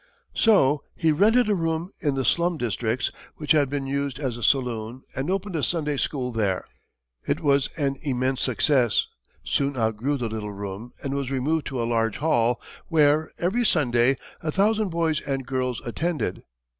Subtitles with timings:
[0.33, 4.41] So he rented a room in the slum districts which had been used as a
[4.41, 6.65] saloon and opened a Sunday school there.
[7.27, 9.05] It was an immense success,
[9.43, 14.17] soon outgrew the little room, and was removed to a large hall, where, every Sunday,
[14.41, 16.41] a thousand boys and girls attended.